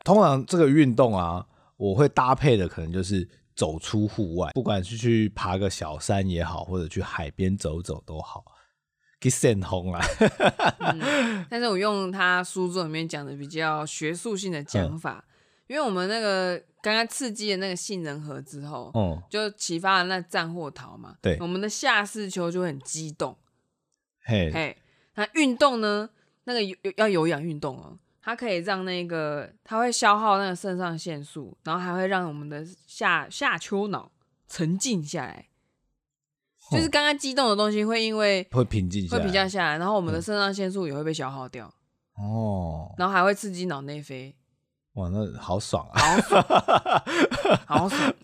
[0.02, 8.42] 通常这个运动啊，我会搭配的可能就是走出户外，不管是去爬个小山也好，或者去海边走走都好。
[9.20, 10.00] 给闪红啊！
[11.50, 15.22] 但是我用他书中里面讲的比较学术性的讲法，
[15.66, 21.16] 因为我们那个刚刚刺激了那个杏仁核之后，嗯，就启发了那战或逃嘛。
[21.20, 23.36] 对，我们的下视丘就很激动。
[24.24, 24.76] 嘿，嘿，
[25.16, 26.08] 那运动呢？
[26.44, 34.10] 那个有要有氧运动哦，它可以让那个它会消耗那个肾上腺素，然后还会让我们的下下丘脑
[34.48, 35.49] 沉静下来。
[36.70, 41.72] 就是刚刚激动的东西会因为会平静，会平静下来，然后我们的肾上腺素也会被消耗掉。
[42.16, 44.34] 哦，然后还会刺激脑内啡。
[44.94, 46.00] 哇，那好爽啊！
[46.00, 46.44] 好爽，
[47.66, 48.14] 好爽。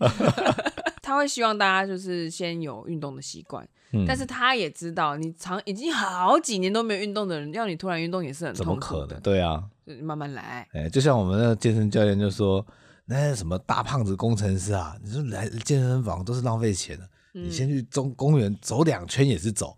[1.01, 9.17] 他会希望大家就是先有运动的习惯，嗯、但是他也知道你长已经好几年都没有运动的人，要你突然运动也是很痛苦的。
[9.21, 9.63] 对啊，
[10.01, 10.67] 慢慢来。
[10.73, 12.63] 哎、欸，就像我们那个健身教练就说，
[13.05, 17.09] 那什么大胖子工程师啊，你说来健身房都是浪费钱的，嗯、
[17.43, 19.75] 你先去中公园走两圈也是走，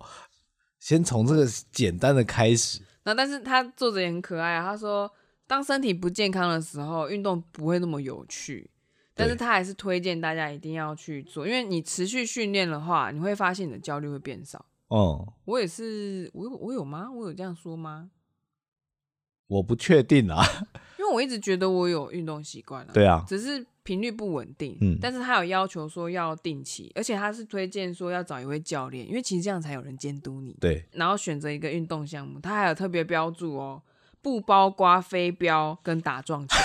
[0.80, 2.82] 先从这个简单的开始。
[3.04, 5.12] 那但是他作者也很可爱啊，他说。
[5.50, 8.70] 当身体不健康的时候，运动不会那么有趣，
[9.16, 14.64] 但是他还是推荐大家一定要去做，因为你持续训练的话，你会发现你的焦虑会变少。
[14.90, 17.10] 哦，我也是，我有我有吗？
[17.12, 18.12] 我有这样说吗？
[19.48, 20.44] 我不确定啊，
[21.00, 22.94] 因为我一直觉得我有运动习惯了。
[22.94, 24.78] 对啊，只是频率不稳定。
[24.82, 30.56] 嗯，但是他有要求说要定期，而且他是推荐说要找一位教练，因为其实这样才有人监督你。
[30.60, 33.82] 对，然后选择一个运动项目，他还有特别标注哦。
[34.22, 36.58] 不包括飞镖跟打撞球。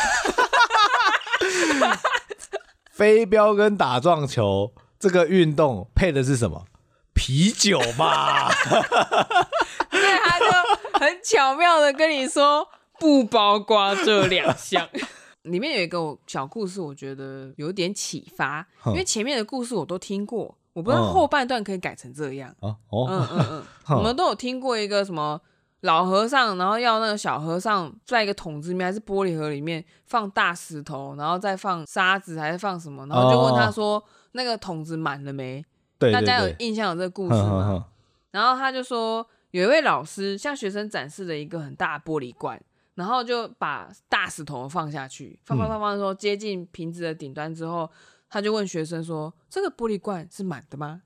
[2.90, 6.66] 飞镖跟打撞球这个运动配的是什么？
[7.14, 8.50] 啤酒吧。
[9.88, 10.46] 对，他就
[10.98, 14.88] 很巧妙的跟你说不包括这两项。
[15.44, 22.54] 里面有一个小故事，我觉得有点启发，因为前面的故事我都听过，我不知道后半段可以改成这样。
[22.60, 23.64] 嗯嗯嗯，
[23.96, 25.40] 我们都有听过一个什么？
[25.80, 33.06] 老和尚，然后要那个小和尚在一个桶子里面，还是玻璃盒里面放大石头，然后再放沙子，还是放什么？
[33.06, 35.62] 然后就问他说：“哦、那个桶子满了没？”
[36.00, 37.84] 对，大家有印象有这个故事吗？
[38.30, 42.58] 然后他就说，有一位老师向学生展示了一个很大的玻璃罐，
[42.94, 47.90] 然后就把大石头放下去，放放放放的时候接近瓶子的顶端之后，
[48.28, 51.02] 他就问学生说：“这个玻璃罐是满的吗？”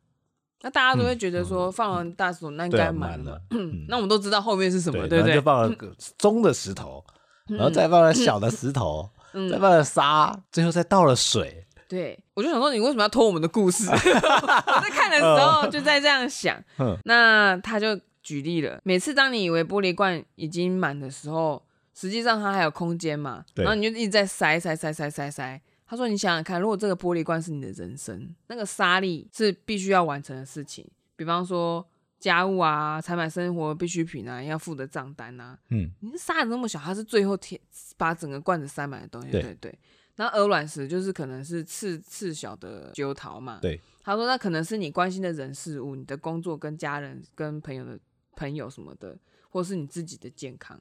[0.63, 3.41] 那大家都会觉得说，放完大石头那应该满了，
[3.89, 5.35] 那我们都知道后面是什么，对不对？
[5.35, 7.05] 就放了个中的石头，
[7.47, 9.09] 然后再放了小的石头，
[9.51, 11.65] 再放了沙，最后再倒了水。
[11.89, 13.89] 对，我就想说，你为什么要偷我们的故事？
[13.91, 16.61] 我在看的时候就在这样想。
[17.05, 21.63] 那他就举例了，每次当你以为玻璃罐已经满的时候，
[21.99, 25.61] 实际上它还有空间嘛，然后你就一直在塞塞塞塞塞塞。
[25.85, 31.85] 他说：“你想想看，如果这个玻璃罐是你的人生，那个沙粒是必须要完成的事情，比方说
[32.21, 35.59] 家务啊、采买生活必需品啊，要付的账单啊。
[35.71, 37.61] 嗯，你的沙子那么小，它是最后填
[37.97, 39.33] 把整个罐子塞满的东西。
[39.33, 39.77] 对对对。
[40.15, 43.59] 然后鹅卵石就是可能是次次小的揪桃嘛。
[43.61, 43.81] 对。
[44.05, 47.99] 他说那可能是你关心的人事物，你的工作、跟家人、跟朋友的
[48.37, 50.81] 朋友什么的，或是你自己的健康，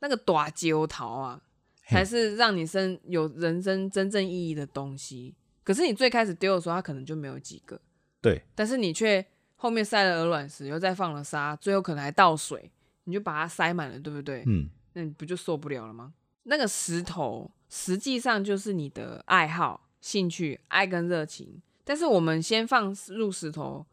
[0.00, 1.40] 那个大揪桃啊。”
[1.86, 5.34] 才是让你生有人生真正意义的东西。
[5.62, 7.78] 可是你最开始丢的时候，它可能就没有几个。
[8.22, 8.42] 对。
[8.54, 9.22] 但是你却
[9.54, 12.70] 后面塞了鹅卵石，又再放了沙，最后可能还倒水，
[13.04, 14.42] 你就把它塞满了，对不对？
[14.46, 14.70] 嗯。
[14.94, 16.14] 那你不就受不了了吗？
[16.44, 21.60] 那个石头实际上就是你的爱好、兴趣、爱跟热情。
[21.84, 23.84] 但是我们先放入石头。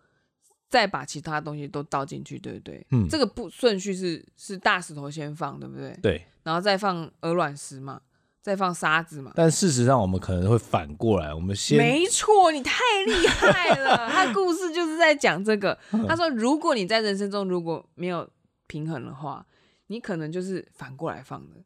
[0.71, 2.87] 再把其他东西都倒进去，对不对？
[2.91, 5.91] 嗯，这个不顺序是是大石头先放，对不对？
[6.01, 7.99] 对，然后再放鹅卵石嘛，
[8.41, 9.33] 再放沙子嘛。
[9.35, 14.09] 但事实上，我们可能会反过来，我们先没错，你太厉害了。
[14.09, 15.77] 他故事就是在讲这个。
[16.07, 18.25] 他说，如果你在人生中如果没有
[18.67, 19.45] 平衡的话，
[19.87, 21.57] 你可能就是反过来放的。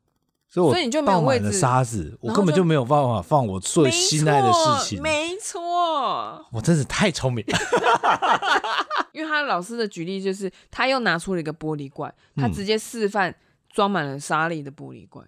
[0.48, 5.02] 所以你就没有位置，沙子，我根本就没有办法放我最心爱的事情。
[5.02, 7.58] 没错，我真是太聪明了。
[9.15, 13.34] 因为他老师的举例就是，他又拿出了一个玻璃罐，他直接示范
[13.69, 15.25] 装满了沙粒的玻璃罐。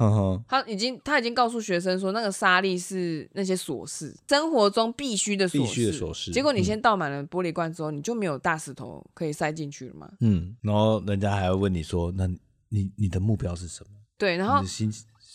[0.00, 6.30] 嗯、他已经他已经告诉学生说，那个沙粒是那些琐事，生活中必须的必须的琐事。
[6.30, 10.08] 结果你先倒满了玻璃罐之后，你就没有大石头可以塞进去了嘛？
[10.20, 12.28] 嗯，然后人家还会问你说，那
[12.68, 13.90] 你你的目标是什么？
[14.16, 14.62] 对，然后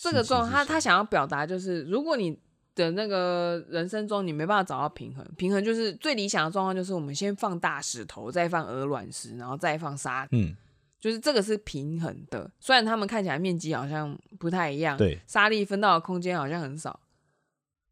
[0.02, 2.38] 这个状他他想要表达就是，如果你
[2.76, 10.56] 的那个人生中你没办法找到平衡，平衡就是最理想的状况，就是我们先放大石头，再放鹅卵石，然后再放沙，嗯，
[11.00, 12.50] 就是这个是平衡的。
[12.60, 17.00] 虽然他们看起来面积好像不太一样，对，沙粒分到的空间好像很少，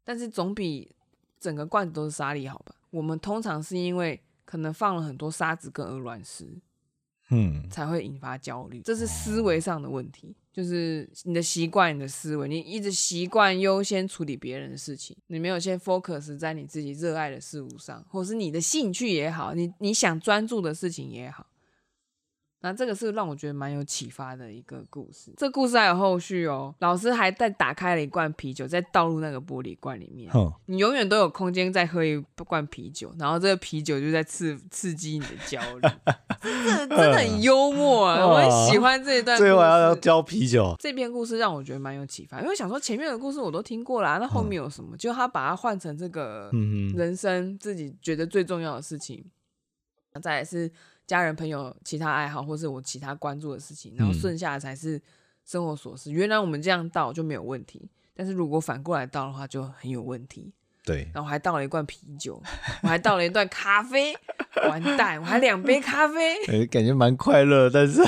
[0.04, 0.94] 但是总比
[1.38, 2.74] 整个罐子都是沙粒好吧？
[2.90, 6.46] 我们通常是因为可能放了很多沙子跟鹅卵石。
[7.34, 8.82] 嗯，才会引发焦虑。
[8.82, 21.46] 这是思维上的问题，就是你的习惯、你的思维，你一直习惯优先处理别人的事情，你没有先 focus 在你自己热爱的事物上，或是你的兴趣也好，你你想专注的事情也好。
[22.64, 25.32] 那这个是让我觉得蛮有启发的一个故事。
[25.36, 30.30] 这故事还有后续哦，老师还在打开了一罐啤酒，再倒入那个玻璃罐里面。
[30.32, 35.88] 哦、你永远都有空间再喝一罐啤酒，然后这个啤酒就在刺刺激你的焦虑。
[36.40, 39.36] 真的真的很幽默啊，我很喜欢这一段。
[39.36, 40.74] 最后还要浇啤酒。
[40.78, 44.96] 这篇故事让我觉得蛮有启发，因为想说前面的故事我都听过了，那后面有什么？
[44.96, 46.48] 就他把它换成这个
[46.96, 49.24] 人生自己觉得最重要的事情。
[50.22, 50.70] 再来是。
[51.06, 55.00] 家人、朋友、其他爱好，或是我其他关注的事情，然后剩下的才是
[55.44, 56.10] 生活琐事。
[56.10, 60.52] 嗯、原来我们这样倒就没有问题，但是如果反过来倒的话，就很有问题。
[60.84, 62.42] 对，然后我还倒了一罐啤酒，
[62.82, 64.12] 我还倒了一段咖啡，
[64.68, 67.70] 完蛋，我还两杯咖啡， 欸、感觉蛮快乐。
[67.70, 68.02] 但是、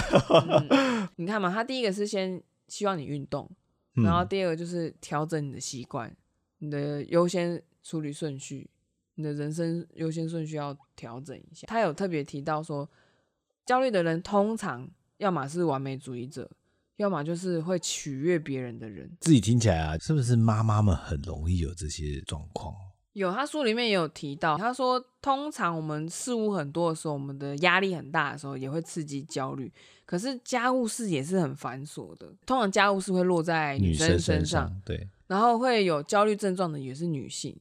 [0.69, 3.49] 嗯，你看嘛，他第一个是先希望你运动，
[3.93, 6.13] 然后第二个就是调整你的习惯，
[6.59, 8.69] 你的优先处理顺序。
[9.15, 11.67] 你的人生优先顺序要调整一下。
[11.67, 12.89] 他有特别提到说，
[13.67, 16.51] 焦虑的人通常要么是完美主义者，
[16.97, 19.11] 要么就是会取悦别人的人。
[19.21, 22.75] 自己听起来啊，是不是妈妈们很容易有这些状况？
[23.13, 29.73] 有，他书里面也有提到，他说，通常我们事物很多的时候，我们的压力很大的时候，也会刺激焦虑。
[30.05, 37.57] 可是家务事也是很繁琐的，通常家务事会落在女生身上，身上对，然后会有焦虑症状的也是女性。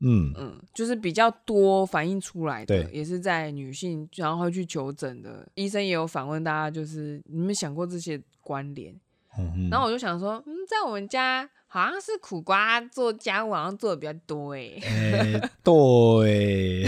[0.00, 8.94] 嗯嗯，就是比较多反映出来的，也是在女性，然后会去求诊的医生也有反问大家，就是你们想过这些关联？
[9.38, 16.84] 嗯，然后我就想说，嗯，在我们家好像是苦瓜做家务好像做的比较多哎、欸，欸、对，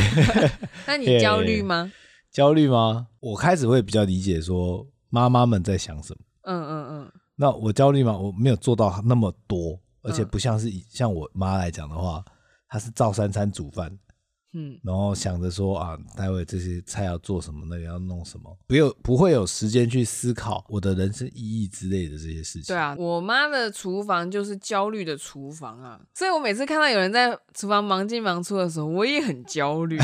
[0.87, 1.91] 那你焦虑吗？
[2.31, 3.09] 焦虑吗？
[3.21, 6.21] 我开始会比较理解说妈妈们在想什么。
[6.43, 7.13] 嗯嗯嗯。
[7.37, 8.17] 那我焦虑吗？
[8.19, 12.23] 我没有做到那么多，而且不像是像我妈来讲的话。
[12.69, 13.99] 他是照三餐煮饭，
[14.53, 22.75] 嗯，然后想着说啊，待会这些菜要做什么，那个要弄什么，不有不会有时间去思考我的人生意义之类的这些事情。
[22.75, 29.99] 对啊，我妈的厨房就是焦虑的厨房啊，所以我每次看到有人在厨房忙进忙出的时候，我也很焦虑，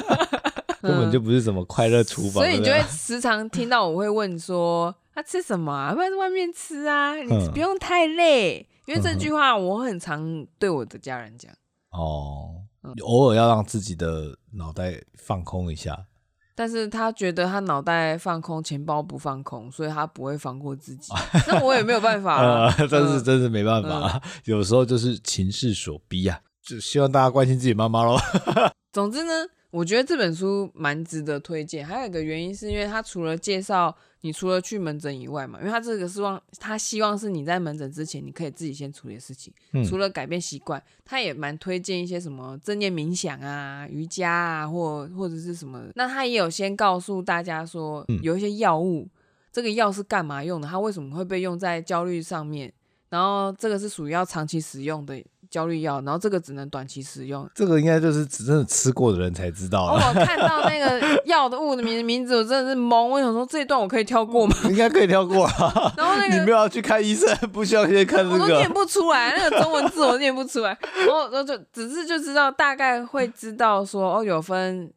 [0.80, 2.42] 根本就不是什么快乐厨房。
[2.42, 5.94] 所以你就会时常听到我会问说，他、啊、吃什么啊？
[5.94, 8.66] 不然在外面吃啊，你不用太累。
[8.86, 11.52] 因为这句话我很常对我的家人讲。
[11.92, 12.62] 哦，
[13.02, 16.06] 偶尔要让自己的脑袋放空一下，
[16.54, 21.12] 但是他觉得他脑袋放空，钱包不放空，所以他不会放过自己。
[21.46, 28.16] 那我也没有办法啊，呃、真是真是没办法，嗯、有时候就是情势所逼啊，就希望大家关心自己妈妈喽。
[28.92, 29.32] 总之呢，
[29.70, 33.96] 我觉得这本书蛮值得推荐，还有一个原因是因为他除了介绍。
[34.22, 39.52] 你除了去门诊以外嘛，因为他这个希望，他希望是你在门诊之前，你可以自己先处理的事情。
[39.72, 45.84] 嗯、除了改变习惯，他也蛮推荐一些什么正念冥想啊、瑜伽啊，或或者是什么。
[45.94, 49.10] 那他也有先告诉大家说，有一些药物，嗯、
[49.52, 50.68] 这个药是干嘛用的？
[50.68, 52.72] 它为什么会被用在焦虑上面？
[53.08, 55.22] 然后这个是属于要长期使用的。
[55.52, 57.46] 焦虑药，然后这个只能短期使用。
[57.54, 59.84] 这个应该就是只真的吃过的人才知道。
[59.84, 63.04] 哦，我 看到那个药的物的名名字，我真的是懵。
[63.04, 64.56] 我想说这一段我可以跳过吗？
[64.64, 65.92] 应该可以跳过啊。
[65.94, 68.32] 然后那个你没有要去看医生，不需要先看这个。
[68.32, 70.74] 我都念不出来，那个中文字我念不出来。
[70.96, 74.90] 然后然后就只是就知道大概会知道说哦，有分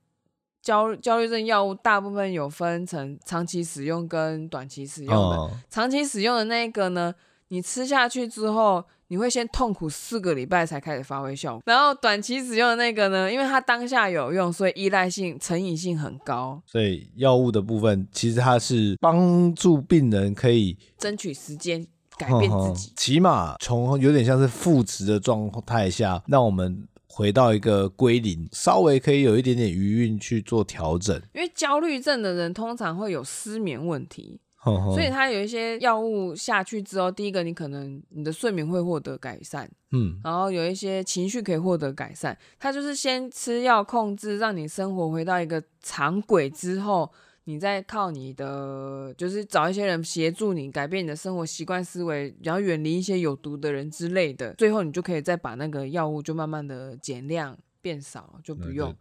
[0.62, 5.36] 焦焦虑症药物，大部分有分成长期使用跟短期使用的。
[5.36, 7.14] 哦、长期使用的那个呢，
[7.50, 8.86] 你吃下去之后。
[9.08, 16.62] 你会先痛苦四个礼拜才开始发挥效果，然后短期使用的那个呢，因为它当下有用，所以依赖性、成瘾性很高。
[16.66, 21.86] 所以药物的部分，其实它是帮助病人可以争取时间
[22.18, 31.16] 改变自己，起码从有点像是负值的状态下，让我们回到一个归零，稍微可以有一点点余韵去做调整。
[31.34, 34.40] 因为焦虑症的人通常会有失眠问题。
[34.66, 42.36] 所以它有一些药物下去之后，第一个你可能你的睡眠会获得改善，嗯，然后有一些情绪可以获得改善。
[42.58, 47.12] 它就是先吃药控制，让你生活回到一个常轨之后，
[47.44, 54.52] 你再靠你的就是找一些人协助你改变你的生活习惯思维，然后远离一些有毒的人之类的。
[54.56, 58.96] 最后你就可以再把那个药物就慢慢的减量变少，就不用。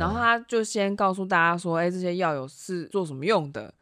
[0.00, 3.72] 然后他就先告诉大家说，哎，这些药有是做什么用的。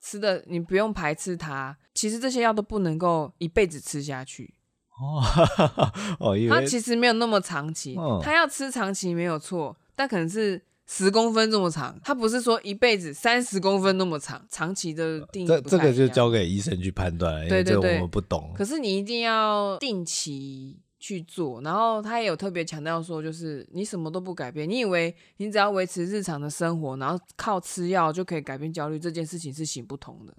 [0.00, 4.54] 吃的你不用排斥它，其实这些药都不能够一辈子吃下去
[5.00, 5.22] 哦。
[6.20, 15.46] 哦，它其实没有那么长期，它、哦、要吃长期没有错，但可能是十公分这么长，它不是说一辈子三十公分那么长，长期的定义。
[15.46, 18.52] 这这个就交给医生去判断了，对对对，我们不懂。
[18.56, 30.34] 可是你一定要定期去做，然后他也有特别强调说，就是你什么都不改变，你以为你只要维持日常的生活，然后靠吃药就可以改变焦虑，这件事情是行不通的。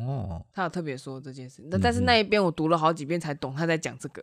[0.00, 4.22] 哦，他有特别说这件事，那但是那一边我读了好几遍才懂他在讲这个。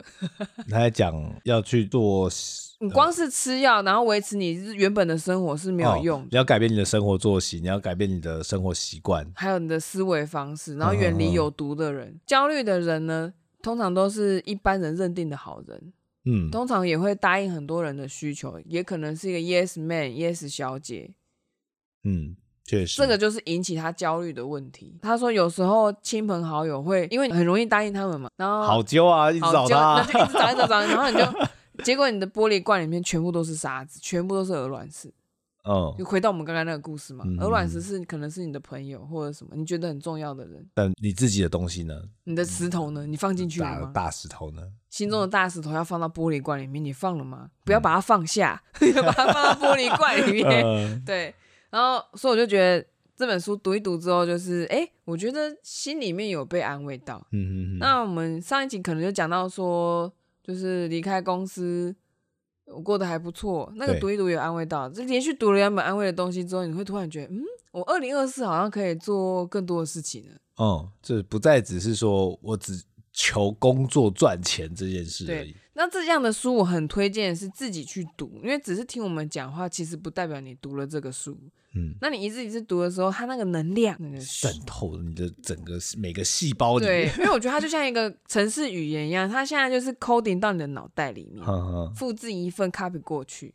[0.70, 1.14] 他在讲
[1.44, 2.32] 要去做，
[2.80, 6.22] 你光是吃药，然后维持你原本的生活是没有用。
[6.32, 12.18] 你要改变你的生活作息，你要改变你的生活习惯，还有你的思维方式，然后远离有毒的人。
[12.26, 13.34] 焦虑的人呢，
[13.66, 15.94] 通常都是一般人认定的好人，
[16.26, 21.12] 嗯，通常也会答应很多人的需求，也可能是一个 yes man、yes 小姐，
[22.04, 22.36] 嗯。
[22.68, 24.98] 确实，这个就是引起他焦虑的问题。
[25.00, 35.14] 他说有时候亲朋好友会因为很容易答应他们嘛，然后好揪啊，一直找他，那就一直找，一直找， 然后你就结果你的玻璃罐里面全部都是沙子，全部都是鹅卵石。
[35.68, 42.02] 嗯，就回到我们刚刚那个故事嘛，鹅卵石是可能是你的朋友或者什么你觉得很重要的人，但你自己的东西呢？
[42.24, 43.06] 你的石头呢？
[43.06, 43.92] 你放进去了吗？
[43.94, 44.62] 大石头呢？
[44.90, 47.50] 心中的大石头要放到玻璃罐里面，你放了吗？
[47.64, 48.62] 不要把它放下，
[48.96, 51.02] 要把它放到玻璃罐里面。
[51.06, 51.34] 对，
[51.70, 52.86] 然后所以我就觉得。
[53.18, 57.26] 这本书读一读之后，就是哎，我觉得心里面有被安慰到。
[57.32, 57.80] 嗯嗯嗯。
[57.80, 60.12] 那我们上一集可能就讲到说，
[60.44, 61.96] 就是离开公司，
[62.66, 63.72] 我过得还不错。
[63.76, 70.36] 那个读一读有安慰到，这连续读了两本安慰的东西之后，你会突然觉得，嗯，我二零二四好像可以做更多的事情了。
[70.56, 75.56] 哦，这不再只是说我只求工作赚钱这件事而已。
[75.74, 81.38] 那这样的书我很推荐是自己去读，因为只是听我们讲话，其实不代表你读了这个书。
[81.76, 87.12] 嗯，那你一字一字读的时候，它那个能量渗透了你的整个每个细胞里面。
[87.12, 91.46] 对， 因为我觉得它就像一个城市语言一样，它现在就是 coding 到你的脑袋里面，
[91.96, 93.54] 复制一份 copy 过去。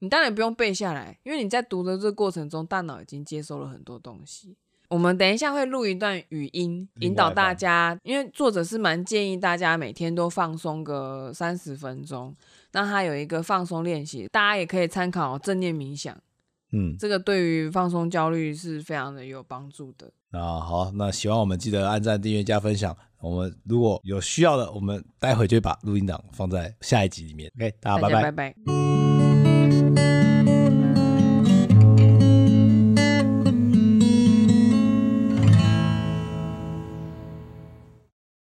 [0.00, 4.56] 你当然不用背下来，因为你在读的这个过程中，大脑已经接收了很多东西。
[4.88, 12.34] 我们等一下会录一段语音，引导大家，因为作者是蛮建议大家每天都放松个三十分钟。
[12.72, 16.16] 那他有一个放松练习，大家也可以参考正念冥想。
[16.72, 20.10] 嗯，这个对于放松焦虑是非常的有帮助的。
[20.30, 22.96] 啊，好，那喜欢我们记得按赞、订阅、加分享。
[23.20, 27.50] 我们如果有需要的，我们待会就把录音档放在下一集里面。
[27.56, 28.97] OK，大家拜拜，拜拜。